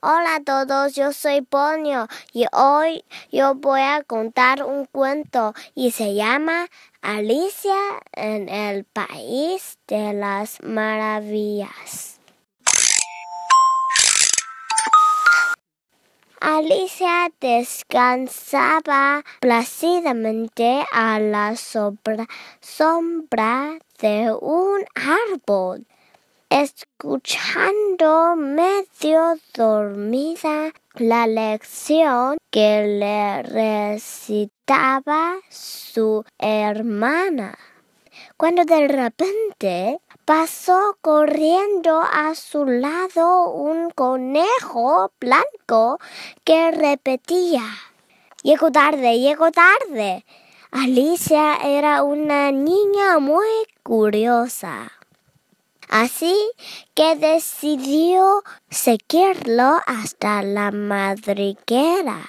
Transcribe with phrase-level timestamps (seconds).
[0.00, 5.90] Hola a todos, yo soy Ponio y hoy yo voy a contar un cuento y
[5.90, 6.68] se llama
[7.02, 7.74] Alicia
[8.12, 12.20] en el País de las Maravillas.
[16.40, 22.28] Alicia descansaba plácidamente a la sombra
[24.00, 25.84] de un árbol
[26.50, 37.58] escuchando medio dormida la lección que le recitaba su hermana.
[38.36, 45.98] Cuando de repente pasó corriendo a su lado un conejo blanco
[46.44, 47.62] que repetía
[48.42, 50.24] Llego tarde, llego tarde.
[50.70, 53.48] Alicia era una niña muy
[53.82, 54.97] curiosa.
[55.88, 56.36] Así
[56.94, 62.28] que decidió seguirlo hasta la madriguera.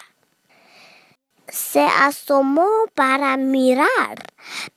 [1.47, 4.23] Se asomó para mirar,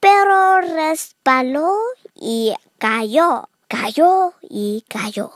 [0.01, 1.75] pero resbaló
[2.15, 5.31] y cayó, cayó y cayó,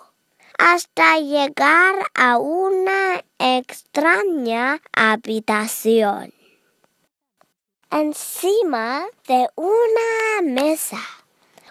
[0.59, 6.33] hasta llegar a una extraña habitación.
[7.91, 10.99] Encima de una mesa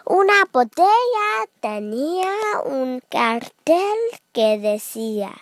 [0.05, 2.31] una botella tenía
[2.63, 3.97] un cartel
[4.31, 5.33] que decía,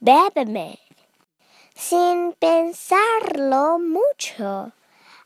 [0.00, 0.78] bébeme.
[1.74, 4.72] Sin pensarlo mucho,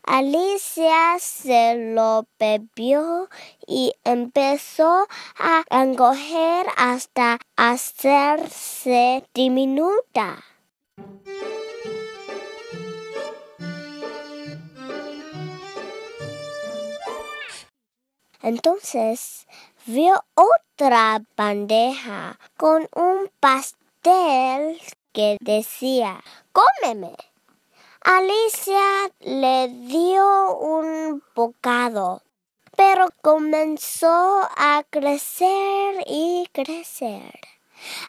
[0.03, 3.29] Alicia se lo bebió
[3.65, 5.07] y empezó
[5.39, 10.43] a encoger hasta hacerse diminuta.
[18.43, 19.47] Entonces
[19.85, 24.81] vio otra bandeja con un pastel
[25.13, 26.21] que decía,
[26.51, 27.15] cómeme.
[28.01, 32.21] Alicia le dio un bocado,
[32.75, 37.39] pero comenzó a crecer y crecer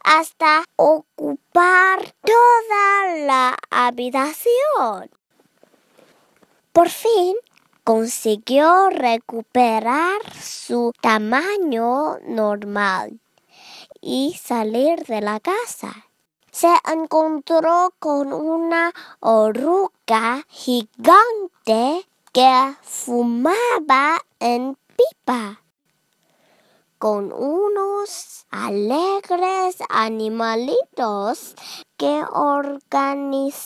[0.02, 5.10] hasta ocupar toda la habitación.
[6.72, 7.36] Por fin
[7.84, 13.20] consiguió recuperar su tamaño normal
[14.00, 16.06] y salir de la casa.
[16.50, 25.63] Se encontró con una oruga gigante que fumaba en pipa
[27.04, 31.54] con unos alegres animalitos
[31.98, 33.58] que organizaban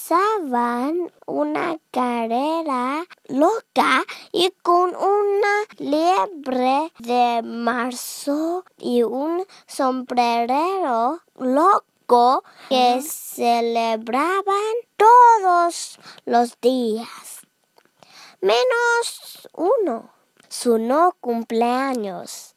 [1.25, 14.75] una carrera loca y con una liebre de marzo y un sombrerero loco que celebraban
[14.97, 17.43] todos los días.
[18.41, 20.11] Menos uno,
[20.49, 22.57] su no cumpleaños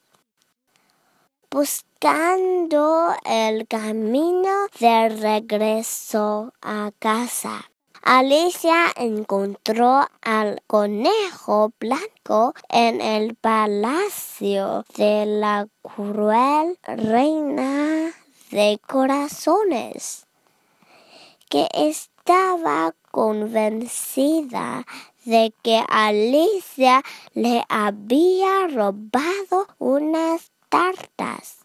[1.52, 7.70] buscando el camino de regreso a casa.
[8.02, 18.14] Alicia encontró al conejo blanco en el palacio de la cruel reina
[18.50, 20.26] de corazones,
[21.50, 24.86] que estaba convencida
[25.26, 27.04] de que Alicia
[27.34, 31.58] le había robado unas tartas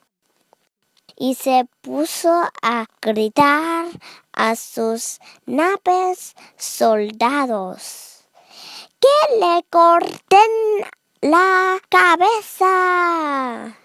[1.17, 3.87] y se puso a gritar
[4.33, 8.27] a sus naves soldados
[9.01, 10.51] que le corten
[11.23, 13.79] la cabeza.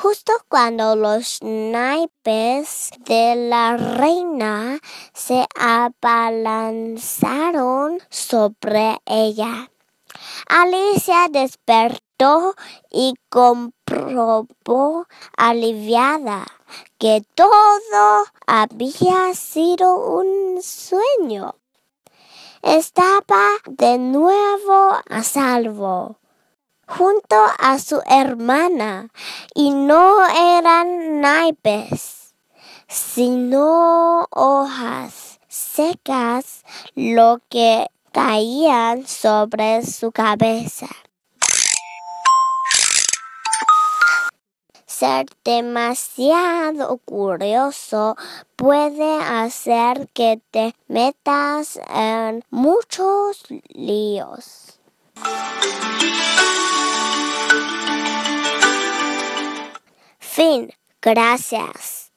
[0.00, 4.78] Justo cuando los naipes de la reina
[5.12, 9.72] se abalanzaron sobre ella,
[10.46, 12.54] Alicia despertó
[12.92, 16.46] y comprobó aliviada
[16.98, 21.56] que todo había sido un sueño.
[22.62, 26.18] Estaba de nuevo a salvo
[26.88, 29.10] junto a su hermana
[29.54, 32.34] y no eran naipes,
[32.88, 36.64] sino hojas secas
[36.94, 40.88] lo que caían sobre su cabeza.
[44.86, 48.16] Ser demasiado curioso
[48.56, 54.77] puede hacer que te metas en muchos líos.
[60.20, 60.70] Fin.
[61.00, 62.07] Gracias.